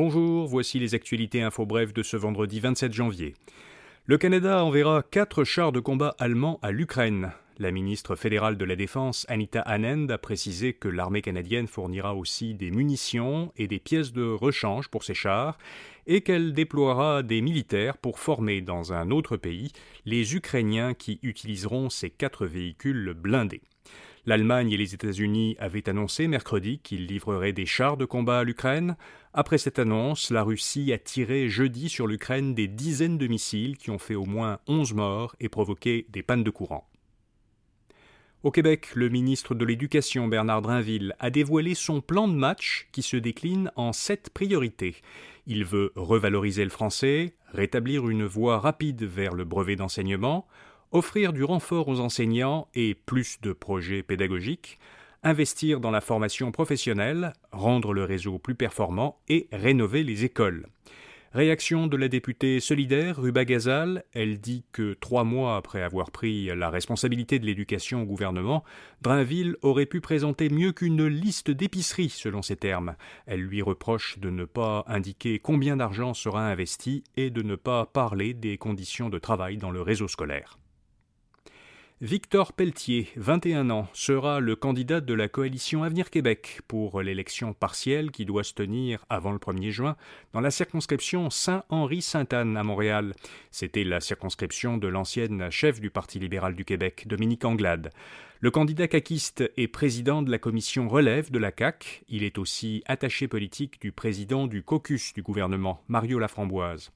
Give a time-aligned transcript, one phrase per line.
[0.00, 3.34] Bonjour, voici les actualités info brèves de ce vendredi 27 janvier.
[4.06, 7.32] Le Canada enverra quatre chars de combat allemands à l'Ukraine.
[7.58, 12.54] La ministre fédérale de la Défense, Anita Anand, a précisé que l'armée canadienne fournira aussi
[12.54, 15.58] des munitions et des pièces de rechange pour ces chars
[16.06, 19.72] et qu'elle déploiera des militaires pour former dans un autre pays
[20.04, 23.62] les Ukrainiens qui utiliseront ces quatre véhicules blindés.
[24.26, 28.96] L'Allemagne et les États-Unis avaient annoncé mercredi qu'ils livreraient des chars de combat à l'Ukraine.
[29.32, 33.90] Après cette annonce, la Russie a tiré jeudi sur l'Ukraine des dizaines de missiles qui
[33.90, 36.88] ont fait au moins 11 morts et provoqué des pannes de courant.
[38.44, 43.02] Au Québec, le ministre de l'Éducation Bernard Drinville a dévoilé son plan de match qui
[43.02, 44.94] se décline en sept priorités.
[45.48, 50.46] Il veut revaloriser le français, rétablir une voie rapide vers le brevet d'enseignement,
[50.92, 54.78] offrir du renfort aux enseignants et plus de projets pédagogiques,
[55.22, 60.66] investir dans la formation professionnelle, rendre le réseau plus performant et rénover les écoles.
[61.34, 66.46] Réaction de la députée solidaire Ruba Gazal, elle dit que trois mois après avoir pris
[66.46, 68.64] la responsabilité de l'éducation au gouvernement,
[69.02, 72.96] Drainville aurait pu présenter mieux qu'une liste d'épiceries, selon ses termes.
[73.26, 77.84] Elle lui reproche de ne pas indiquer combien d'argent sera investi et de ne pas
[77.84, 80.58] parler des conditions de travail dans le réseau scolaire.
[82.00, 88.12] Victor Pelletier, 21 ans, sera le candidat de la coalition Avenir Québec pour l'élection partielle
[88.12, 89.96] qui doit se tenir avant le 1er juin
[90.32, 93.14] dans la circonscription Saint-Henri-Sainte-Anne à Montréal.
[93.50, 97.90] C'était la circonscription de l'ancienne chef du Parti libéral du Québec, Dominique Anglade.
[98.40, 102.04] Le candidat caquiste est président de la commission relève de la CAC.
[102.08, 106.92] Il est aussi attaché politique du président du caucus du gouvernement, Mario Laframboise.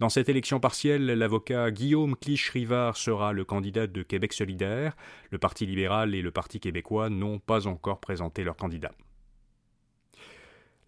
[0.00, 4.94] Dans cette élection partielle, l'avocat Guillaume Clich-Rivard sera le candidat de Québec solidaire.
[5.30, 8.92] Le Parti libéral et le Parti québécois n'ont pas encore présenté leur candidat.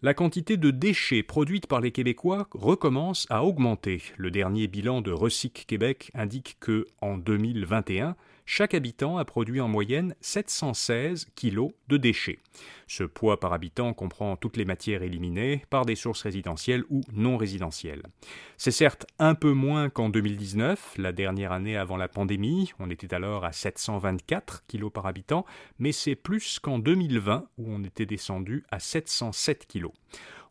[0.03, 4.03] La quantité de déchets produites par les Québécois recommence à augmenter.
[4.17, 8.15] Le dernier bilan de Recyc Québec indique que, en 2021,
[8.45, 12.39] chaque habitant a produit en moyenne 716 kg de déchets.
[12.87, 17.37] Ce poids par habitant comprend toutes les matières éliminées par des sources résidentielles ou non
[17.37, 18.03] résidentielles.
[18.57, 23.13] C'est certes un peu moins qu'en 2019, la dernière année avant la pandémie, on était
[23.13, 25.45] alors à 724 kg par habitant,
[25.79, 29.87] mais c'est plus qu'en 2020 où on était descendu à 707 kg.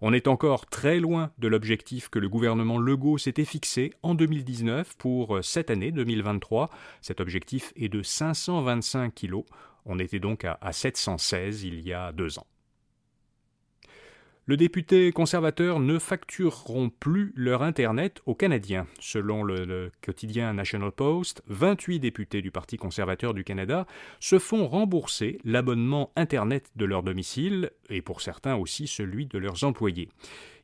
[0.06, 4.98] On est encore très loin de l'objectif que le gouvernement Legault s'était fixé en 2019
[4.98, 6.69] pour cette année 2023.
[7.00, 9.44] Cet objectif est de 525 kilos.
[9.87, 12.47] On était donc à 716 il y a deux ans.
[14.47, 18.87] Le député conservateur ne factureront plus leur Internet aux Canadiens.
[19.00, 23.87] Selon le, quotidien National Post, 28 députés du Parti conservateur du Canada
[24.21, 29.65] se font rembourser l'abonnement Internet de leur domicile et pour certains aussi celui de leurs
[29.65, 30.10] employés.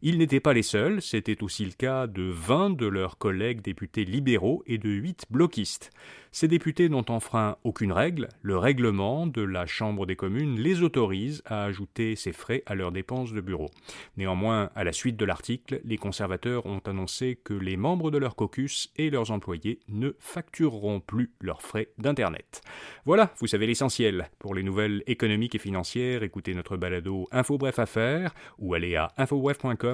[0.03, 4.07] Ils n'étaient pas les seuls, c'était aussi le cas de 20 de leurs collègues députés
[4.07, 5.91] libéraux et de 8 bloquistes.
[6.33, 11.43] Ces députés n'ont enfreint aucune règle, le règlement de la Chambre des communes les autorise
[11.45, 13.69] à ajouter ces frais à leurs dépenses de bureau.
[14.17, 18.37] Néanmoins, à la suite de l'article, les conservateurs ont annoncé que les membres de leur
[18.37, 22.63] caucus et leurs employés ne factureront plus leurs frais d'Internet.
[23.05, 24.31] Voilà, vous savez l'essentiel.
[24.39, 29.13] Pour les nouvelles économiques et financières, écoutez notre balado Info Bref Affaires ou allez à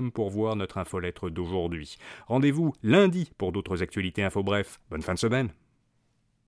[0.02, 1.96] pour voir notre infolettre d'aujourd'hui.
[2.26, 4.80] Rendez-vous lundi pour d'autres actualités info bref.
[4.90, 5.50] Bonne fin de semaine.